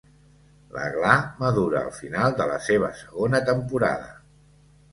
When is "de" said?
2.41-2.49